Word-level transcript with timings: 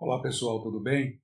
Olá 0.00 0.22
pessoal, 0.22 0.62
tudo 0.62 0.78
bem? 0.78 1.20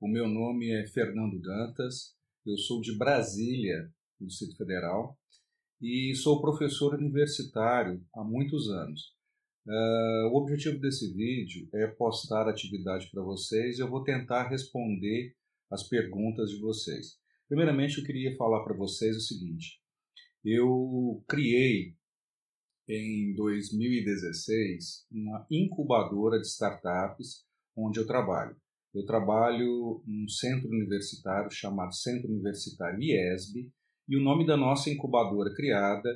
O 0.00 0.08
meu 0.08 0.26
nome 0.26 0.72
é 0.72 0.84
Fernando 0.88 1.40
Dantas, 1.40 2.12
eu 2.44 2.58
sou 2.58 2.80
de 2.80 2.98
Brasília, 2.98 3.88
do 4.18 4.26
Distrito 4.26 4.56
Federal, 4.56 5.16
e 5.80 6.12
sou 6.16 6.40
professor 6.40 6.96
universitário 6.96 8.04
há 8.12 8.24
muitos 8.24 8.68
anos. 8.68 9.14
Uh, 9.64 10.26
o 10.32 10.38
objetivo 10.38 10.80
desse 10.80 11.14
vídeo 11.14 11.68
é 11.72 11.86
postar 11.86 12.48
atividade 12.48 13.08
para 13.12 13.22
vocês 13.22 13.78
e 13.78 13.80
eu 13.80 13.88
vou 13.88 14.02
tentar 14.02 14.48
responder 14.48 15.32
as 15.70 15.88
perguntas 15.88 16.50
de 16.50 16.58
vocês. 16.60 17.20
Primeiramente, 17.46 17.98
eu 17.98 18.04
queria 18.04 18.34
falar 18.36 18.64
para 18.64 18.76
vocês 18.76 19.16
o 19.16 19.20
seguinte: 19.20 19.80
eu 20.44 21.22
criei 21.28 21.94
em 22.88 23.32
2016 23.36 25.06
uma 25.12 25.46
incubadora 25.48 26.40
de 26.40 26.48
startups 26.48 27.45
onde 27.76 28.00
eu 28.00 28.06
trabalho. 28.06 28.56
Eu 28.94 29.04
trabalho 29.04 30.02
num 30.06 30.28
centro 30.28 30.68
universitário 30.68 31.50
chamado 31.50 31.94
Centro 31.94 32.30
Universitário 32.30 32.98
IESB, 33.02 33.70
e 34.08 34.16
o 34.16 34.22
nome 34.22 34.46
da 34.46 34.56
nossa 34.56 34.88
incubadora 34.88 35.52
criada 35.54 36.08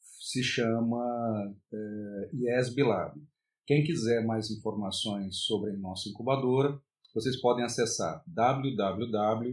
se 0.00 0.42
chama 0.42 1.54
é, 1.72 2.30
IESB 2.32 2.82
Lab. 2.82 3.20
Quem 3.66 3.84
quiser 3.84 4.24
mais 4.24 4.50
informações 4.50 5.44
sobre 5.44 5.70
a 5.70 5.76
nossa 5.76 6.08
incubadora, 6.08 6.80
vocês 7.14 7.40
podem 7.40 7.64
acessar 7.64 8.22
www.iesb.br 8.26 9.46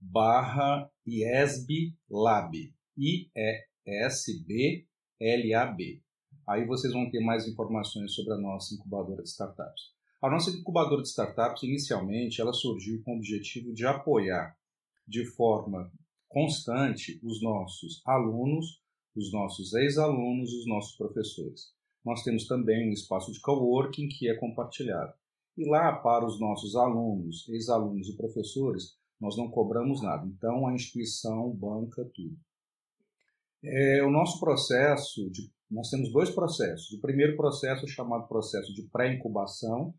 barra 0.00 0.90
IESB 1.06 1.94
Lab, 2.10 2.56
I-E-S-B-L-A-B. 2.96 3.50
Aí 6.50 6.66
vocês 6.66 6.92
vão 6.92 7.08
ter 7.08 7.20
mais 7.20 7.46
informações 7.46 8.12
sobre 8.12 8.32
a 8.32 8.36
nossa 8.36 8.74
incubadora 8.74 9.22
de 9.22 9.28
startups. 9.28 9.92
A 10.20 10.28
nossa 10.28 10.50
incubadora 10.50 11.00
de 11.00 11.06
startups, 11.06 11.62
inicialmente, 11.62 12.40
ela 12.40 12.52
surgiu 12.52 13.00
com 13.04 13.12
o 13.12 13.18
objetivo 13.18 13.72
de 13.72 13.86
apoiar 13.86 14.58
de 15.06 15.24
forma 15.24 15.92
constante 16.28 17.20
os 17.22 17.40
nossos 17.40 18.02
alunos, 18.04 18.82
os 19.14 19.32
nossos 19.32 19.74
ex-alunos 19.74 20.50
e 20.52 20.58
os 20.58 20.66
nossos 20.66 20.96
professores. 20.96 21.72
Nós 22.04 22.24
temos 22.24 22.48
também 22.48 22.88
um 22.88 22.92
espaço 22.92 23.30
de 23.30 23.40
coworking 23.40 24.08
que 24.08 24.28
é 24.28 24.34
compartilhado. 24.34 25.14
E 25.56 25.64
lá, 25.68 25.92
para 25.92 26.26
os 26.26 26.40
nossos 26.40 26.74
alunos, 26.74 27.48
ex-alunos 27.48 28.08
e 28.08 28.16
professores, 28.16 28.98
nós 29.20 29.36
não 29.36 29.48
cobramos 29.48 30.02
nada. 30.02 30.26
Então, 30.26 30.66
a 30.66 30.74
instituição 30.74 31.48
banca 31.54 32.04
tudo. 32.12 32.36
É, 33.62 34.02
o 34.02 34.10
nosso 34.10 34.40
processo 34.40 35.30
de 35.30 35.48
nós 35.70 35.88
temos 35.88 36.12
dois 36.12 36.30
processos. 36.30 36.90
O 36.92 37.00
primeiro 37.00 37.36
processo 37.36 37.84
é 37.84 37.88
chamado 37.88 38.26
processo 38.26 38.74
de 38.74 38.88
pré-incubação, 38.90 39.94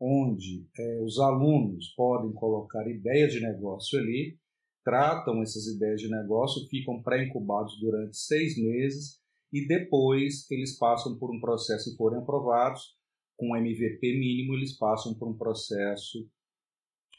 onde 0.00 0.66
é, 0.78 1.02
os 1.02 1.18
alunos 1.18 1.94
podem 1.96 2.32
colocar 2.32 2.86
ideias 2.86 3.32
de 3.32 3.40
negócio 3.40 3.98
ali, 3.98 4.38
tratam 4.84 5.42
essas 5.42 5.66
ideias 5.66 6.00
de 6.00 6.08
negócio, 6.08 6.68
ficam 6.68 7.02
pré-incubados 7.02 7.78
durante 7.80 8.16
seis 8.16 8.56
meses 8.56 9.20
e 9.52 9.66
depois 9.66 10.48
eles 10.50 10.78
passam 10.78 11.18
por 11.18 11.34
um 11.34 11.40
processo 11.40 11.90
e 11.90 11.96
forem 11.96 12.20
aprovados, 12.20 12.94
com 13.36 13.56
MVP 13.56 14.00
mínimo, 14.18 14.54
eles 14.54 14.76
passam 14.78 15.14
por 15.14 15.28
um 15.28 15.36
processo 15.36 16.26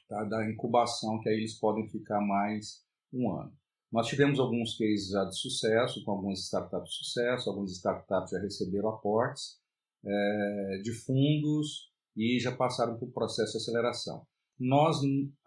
tá, 0.07 0.23
da 0.23 0.49
incubação, 0.49 1.19
que 1.19 1.29
aí 1.29 1.35
eles 1.35 1.59
podem 1.59 1.87
ficar 1.89 2.21
mais 2.21 2.83
um 3.13 3.31
ano. 3.31 3.53
Nós 3.91 4.07
tivemos 4.07 4.39
alguns 4.39 4.77
cases 4.77 5.09
já 5.09 5.23
de 5.23 5.37
sucesso, 5.37 6.03
com 6.03 6.11
algumas 6.11 6.39
startups 6.39 6.89
de 6.89 6.97
sucesso, 6.97 7.49
algumas 7.49 7.71
startups 7.71 8.31
já 8.31 8.39
receberam 8.39 8.89
aportes 8.89 9.59
é, 10.05 10.81
de 10.83 10.91
fundos 10.91 11.89
e 12.15 12.39
já 12.39 12.55
passaram 12.55 12.97
por 12.97 13.11
processo 13.11 13.53
de 13.53 13.57
aceleração. 13.57 14.25
Nós 14.59 14.97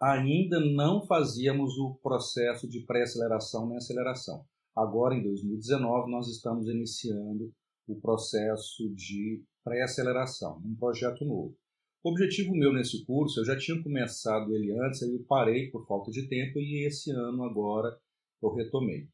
ainda 0.01 0.59
não 0.59 1.05
fazíamos 1.05 1.77
o 1.77 1.95
processo 2.01 2.67
de 2.67 2.79
pré-aceleração 2.85 3.67
nem 3.67 3.77
aceleração. 3.77 4.45
Agora, 4.75 5.15
em 5.15 5.21
2019, 5.21 6.09
nós 6.09 6.27
estamos 6.29 6.67
iniciando 6.67 7.53
o 7.87 7.99
processo 7.99 8.89
de 8.95 9.43
pré-aceleração, 9.63 10.61
um 10.65 10.75
projeto 10.75 11.25
novo. 11.25 11.55
O 12.03 12.09
objetivo 12.09 12.55
meu 12.55 12.73
nesse 12.73 13.05
curso, 13.05 13.41
eu 13.41 13.45
já 13.45 13.55
tinha 13.55 13.83
começado 13.83 14.55
ele 14.55 14.71
antes, 14.79 15.01
eu 15.01 15.23
parei 15.27 15.69
por 15.69 15.85
falta 15.85 16.09
de 16.09 16.27
tempo 16.27 16.57
e 16.57 16.87
esse 16.87 17.11
ano 17.11 17.43
agora 17.43 17.95
eu 18.41 18.53
retomei. 18.53 19.07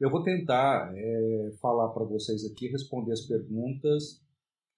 Eu 0.00 0.10
vou 0.10 0.22
tentar 0.22 0.92
é, 0.96 1.50
falar 1.60 1.88
para 1.90 2.04
vocês 2.04 2.44
aqui, 2.44 2.68
responder 2.68 3.12
as 3.12 3.22
perguntas 3.22 4.20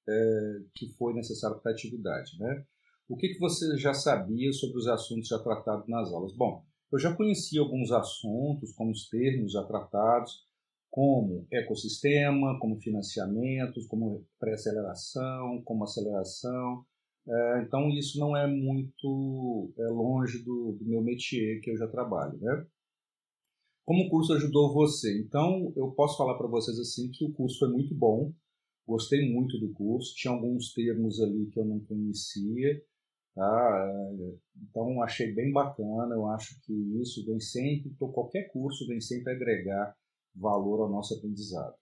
é, 0.08 0.60
que 0.74 0.88
foi 0.96 1.14
necessário 1.14 1.58
para 1.60 1.72
a 1.72 1.74
atividade. 1.74 2.38
Né? 2.38 2.64
O 3.08 3.16
que, 3.16 3.28
que 3.28 3.38
você 3.38 3.76
já 3.76 3.94
sabia 3.94 4.52
sobre 4.52 4.78
os 4.78 4.86
assuntos 4.86 5.28
já 5.28 5.38
tratados 5.38 5.88
nas 5.88 6.12
aulas? 6.12 6.34
Bom, 6.36 6.64
eu 6.92 6.98
já 6.98 7.14
conhecia 7.14 7.60
alguns 7.60 7.90
assuntos, 7.90 8.72
como 8.72 8.90
os 8.90 9.08
termos 9.08 9.52
já 9.52 9.62
tratados, 9.64 10.46
como 10.90 11.46
ecossistema, 11.52 12.58
como 12.58 12.80
financiamentos, 12.80 13.86
como 13.86 14.24
pré-aceleração, 14.38 15.62
como 15.64 15.84
aceleração. 15.84 16.84
É, 17.28 17.62
então, 17.62 17.90
isso 17.90 18.18
não 18.18 18.36
é 18.36 18.46
muito 18.46 19.72
é, 19.78 19.88
longe 19.88 20.42
do, 20.44 20.76
do 20.78 20.84
meu 20.84 21.02
métier 21.02 21.60
que 21.60 21.70
eu 21.70 21.76
já 21.76 21.88
trabalho. 21.88 22.38
Né? 22.38 22.66
Como 23.86 24.04
o 24.04 24.10
curso 24.10 24.32
ajudou 24.32 24.74
você? 24.74 25.16
Então, 25.20 25.72
eu 25.76 25.92
posso 25.92 26.18
falar 26.18 26.36
para 26.36 26.48
vocês 26.48 26.76
assim 26.80 27.08
que 27.08 27.24
o 27.24 27.32
curso 27.32 27.60
foi 27.60 27.68
muito 27.68 27.94
bom. 27.94 28.32
Gostei 28.84 29.32
muito 29.32 29.60
do 29.60 29.72
curso. 29.72 30.12
Tinha 30.16 30.34
alguns 30.34 30.72
termos 30.72 31.20
ali 31.20 31.46
que 31.46 31.60
eu 31.60 31.64
não 31.64 31.78
conhecia. 31.78 32.82
Tá? 33.32 33.92
Então, 34.68 35.00
achei 35.02 35.32
bem 35.32 35.52
bacana. 35.52 36.16
Eu 36.16 36.26
acho 36.26 36.60
que 36.62 36.72
isso 37.00 37.24
vem 37.24 37.38
sempre, 37.38 37.94
qualquer 37.96 38.50
curso 38.50 38.88
vem 38.88 39.00
sempre 39.00 39.32
agregar 39.32 39.96
valor 40.34 40.80
ao 40.80 40.90
nosso 40.90 41.14
aprendizado. 41.14 41.76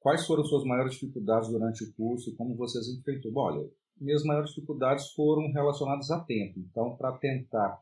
Quais 0.00 0.26
foram 0.26 0.42
suas 0.44 0.64
maiores 0.64 0.94
dificuldades 0.94 1.50
durante 1.50 1.84
o 1.84 1.94
curso 1.94 2.30
e 2.30 2.34
como 2.34 2.56
vocês 2.56 2.88
enfrentou? 2.88 3.30
Bom, 3.30 3.42
olha, 3.42 3.70
minhas 4.00 4.24
maiores 4.24 4.50
dificuldades 4.50 5.12
foram 5.12 5.52
relacionadas 5.52 6.10
a 6.10 6.18
tempo. 6.18 6.58
Então, 6.58 6.96
para 6.96 7.16
tentar 7.18 7.80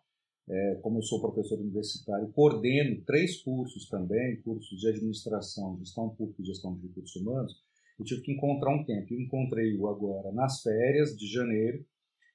é, 0.48 0.74
como 0.76 0.98
eu 0.98 1.02
sou 1.02 1.20
professor 1.20 1.58
universitário, 1.58 2.30
coordeno 2.32 3.02
três 3.04 3.42
cursos 3.42 3.88
também, 3.88 4.40
cursos 4.42 4.78
de 4.78 4.88
administração, 4.88 5.76
gestão 5.78 6.08
pública 6.10 6.42
e 6.42 6.46
gestão 6.46 6.74
de 6.76 6.86
recursos 6.86 7.16
humanos, 7.20 7.52
eu 7.98 8.04
tive 8.04 8.22
que 8.22 8.32
encontrar 8.32 8.74
um 8.74 8.84
tempo. 8.84 9.12
Eu 9.12 9.20
encontrei-o 9.20 9.88
agora 9.88 10.30
nas 10.32 10.62
férias 10.62 11.16
de 11.16 11.26
janeiro 11.26 11.84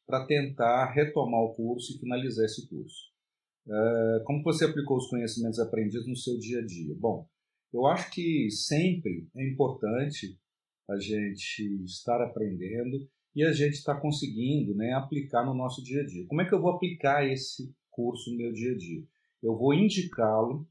para 0.06 0.26
tentar 0.26 0.92
retomar 0.92 1.42
o 1.42 1.54
curso 1.54 1.94
e 1.94 2.00
finalizar 2.00 2.46
esse 2.46 2.68
curso. 2.68 3.12
É, 3.68 4.24
como 4.26 4.44
você 4.44 4.66
aplicou 4.66 4.98
os 4.98 5.08
conhecimentos 5.08 5.60
aprendidos 5.60 6.08
no 6.08 6.16
seu 6.16 6.38
dia 6.38 6.60
a 6.60 6.66
dia? 6.66 6.96
Bom, 6.98 7.28
eu 7.72 7.86
acho 7.86 8.12
que 8.12 8.50
sempre 8.50 9.30
é 9.38 9.50
importante 9.50 10.38
a 10.90 11.00
gente 11.00 11.62
estar 11.86 12.22
aprendendo 12.22 13.08
e 13.34 13.44
a 13.44 13.54
gente 13.54 13.76
estar 13.76 13.96
conseguindo 14.02 14.76
né, 14.76 14.92
aplicar 14.94 15.46
no 15.46 15.54
nosso 15.54 15.82
dia 15.82 16.02
a 16.02 16.06
dia. 16.06 16.26
Como 16.28 16.42
é 16.42 16.46
que 16.48 16.54
eu 16.54 16.62
vou 16.62 16.72
aplicar 16.72 17.26
esse 17.26 17.74
curso 17.92 18.32
no 18.32 18.38
meu 18.38 18.52
dia 18.52 18.72
a 18.72 18.78
dia. 18.78 19.04
Eu 19.42 19.58
vou 19.58 19.74
indicá-lo 19.74 20.68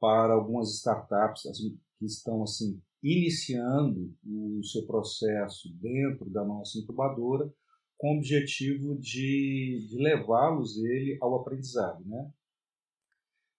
para 0.00 0.34
algumas 0.34 0.74
startups 0.74 1.46
assim, 1.46 1.78
que 1.98 2.06
estão 2.06 2.42
assim 2.42 2.80
iniciando 3.02 4.14
o 4.24 4.62
seu 4.64 4.86
processo 4.86 5.68
dentro 5.80 6.30
da 6.30 6.44
nossa 6.44 6.78
incubadora, 6.78 7.52
com 7.98 8.14
o 8.14 8.18
objetivo 8.18 8.98
de, 8.98 9.86
de 9.88 9.96
levá-los 9.96 10.76
ele 10.76 11.18
ao 11.20 11.36
aprendizado, 11.36 12.04
né? 12.04 12.32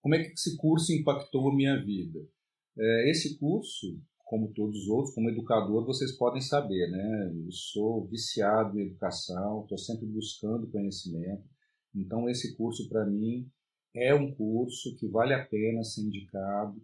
Como 0.01 0.15
é 0.15 0.23
que 0.23 0.33
esse 0.33 0.57
curso 0.57 0.91
impactou 0.91 1.49
a 1.49 1.55
minha 1.55 1.81
vida? 1.81 2.19
É, 2.77 3.09
esse 3.09 3.37
curso, 3.37 4.01
como 4.25 4.51
todos 4.51 4.81
os 4.81 4.87
outros, 4.89 5.15
como 5.15 5.29
educador, 5.29 5.85
vocês 5.85 6.11
podem 6.17 6.41
saber, 6.41 6.89
né? 6.91 7.31
Eu 7.45 7.51
sou 7.51 8.05
viciado 8.07 8.77
em 8.77 8.87
educação, 8.87 9.61
estou 9.61 9.77
sempre 9.77 10.05
buscando 10.05 10.67
conhecimento. 10.67 11.52
Então, 11.95 12.29
esse 12.29 12.55
curso, 12.55 12.89
para 12.89 13.05
mim, 13.05 13.49
é 13.95 14.13
um 14.13 14.33
curso 14.33 14.95
que 14.95 15.07
vale 15.07 15.33
a 15.33 15.45
pena 15.45 15.83
ser 15.83 16.01
indicado 16.01 16.81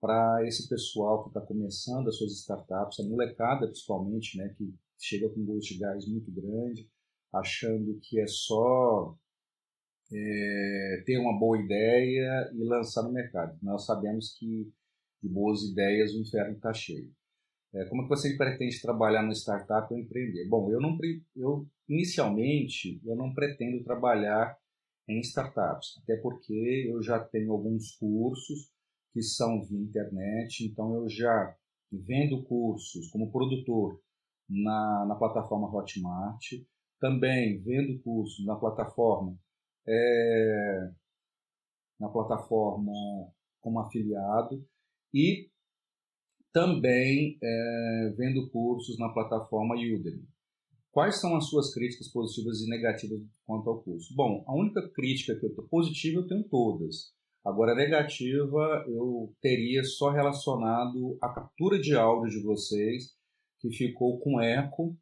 para 0.00 0.46
esse 0.46 0.68
pessoal 0.68 1.22
que 1.22 1.30
está 1.30 1.40
começando 1.40 2.08
as 2.08 2.16
suas 2.16 2.32
startups, 2.32 3.00
a 3.00 3.04
molecada 3.04 3.66
principalmente, 3.66 4.38
né, 4.38 4.54
que 4.56 4.74
chega 4.98 5.28
com 5.28 5.40
um 5.40 5.44
gosto 5.44 5.74
de 5.74 5.78
gás 5.78 6.06
muito 6.06 6.30
grande, 6.30 6.88
achando 7.32 7.98
que 8.00 8.20
é 8.20 8.26
só 8.26 9.16
é, 10.12 11.02
ter 11.04 11.18
uma 11.18 11.38
boa 11.38 11.58
ideia 11.60 12.50
e 12.54 12.64
lançar 12.64 13.02
no 13.02 13.12
mercado. 13.12 13.58
Nós 13.62 13.84
sabemos 13.84 14.36
que 14.38 14.72
de 15.22 15.28
boas 15.28 15.62
ideias 15.62 16.14
o 16.14 16.20
inferno 16.20 16.56
está 16.56 16.72
cheio. 16.72 17.12
É, 17.74 17.84
como 17.86 18.02
é 18.02 18.04
que 18.04 18.10
você 18.10 18.36
pretende 18.36 18.80
trabalhar 18.80 19.22
no 19.22 19.32
startup 19.32 19.92
ou 19.92 19.98
empreender? 19.98 20.48
Bom, 20.48 20.70
eu 20.70 20.80
não 20.80 20.96
eu 21.34 21.66
inicialmente 21.88 23.00
eu 23.04 23.16
não 23.16 23.32
pretendo 23.32 23.82
trabalhar 23.84 24.56
em 25.08 25.20
startups, 25.20 26.00
até 26.02 26.16
porque 26.16 26.88
eu 26.90 27.02
já 27.02 27.20
tenho 27.20 27.52
alguns 27.52 27.92
cursos 27.96 28.70
que 29.12 29.22
são 29.22 29.64
via 29.64 29.78
internet, 29.78 30.64
então 30.66 30.94
eu 30.94 31.08
já 31.08 31.56
vendo 31.92 32.42
cursos 32.44 33.08
como 33.10 33.30
produtor 33.30 34.00
na, 34.48 35.06
na 35.06 35.14
plataforma 35.14 35.72
Hotmart, 35.72 36.44
também 37.00 37.60
vendo 37.62 38.00
cursos 38.02 38.44
na 38.44 38.56
plataforma 38.56 39.38
é, 39.86 40.90
na 42.00 42.08
plataforma 42.08 42.92
como 43.60 43.80
afiliado 43.80 44.64
e 45.14 45.50
também 46.52 47.38
é, 47.42 48.14
vendo 48.16 48.50
cursos 48.50 48.98
na 48.98 49.08
plataforma 49.10 49.74
Udemy. 49.74 50.26
Quais 50.96 51.20
são 51.20 51.36
as 51.36 51.50
suas 51.50 51.74
críticas 51.74 52.08
positivas 52.08 52.62
e 52.62 52.70
negativas 52.70 53.20
quanto 53.44 53.68
ao 53.68 53.82
curso? 53.82 54.14
Bom, 54.14 54.42
a 54.46 54.54
única 54.54 54.80
crítica 54.94 55.38
que 55.38 55.44
eu 55.44 55.54
tenho 55.54 55.68
positiva 55.68 56.20
eu 56.20 56.26
tenho 56.26 56.42
todas. 56.44 57.12
Agora, 57.44 57.74
negativa 57.74 58.82
eu 58.88 59.30
teria 59.42 59.84
só 59.84 60.08
relacionado 60.08 61.18
à 61.20 61.28
captura 61.28 61.78
de 61.78 61.94
áudio 61.94 62.30
de 62.30 62.42
vocês, 62.42 63.14
que 63.60 63.70
ficou 63.72 64.18
com 64.20 64.40
eco, 64.40 64.96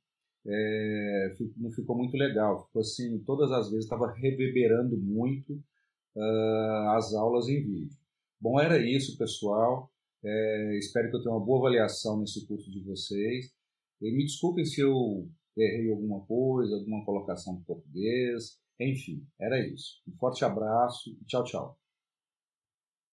é, 0.44 1.36
não 1.56 1.70
ficou 1.70 1.96
muito 1.96 2.16
legal. 2.16 2.66
Ficou 2.66 2.80
assim, 2.80 3.16
todas 3.20 3.52
as 3.52 3.70
vezes 3.70 3.84
estava 3.84 4.12
reverberando 4.14 4.96
muito 4.96 5.52
uh, 5.52 6.88
as 6.96 7.14
aulas 7.14 7.48
em 7.48 7.62
vídeo. 7.62 7.96
Bom, 8.40 8.58
era 8.58 8.84
isso, 8.84 9.16
pessoal. 9.16 9.88
É, 10.24 10.76
espero 10.76 11.08
que 11.08 11.18
eu 11.18 11.22
tenha 11.22 11.36
uma 11.36 11.46
boa 11.46 11.68
avaliação 11.68 12.18
nesse 12.18 12.44
curso 12.48 12.68
de 12.68 12.80
vocês. 12.80 13.54
E 14.02 14.10
me 14.10 14.24
desculpem 14.24 14.64
se 14.64 14.80
eu 14.80 15.30
errei 15.62 15.90
alguma 15.92 16.20
coisa, 16.26 16.76
alguma 16.76 17.04
colocação 17.04 17.56
de 17.56 17.64
português. 17.64 18.58
Enfim, 18.80 19.26
era 19.40 19.58
isso. 19.66 20.02
Um 20.08 20.16
forte 20.16 20.44
abraço 20.44 21.10
e 21.10 21.24
tchau, 21.26 21.44
tchau. 21.44 21.78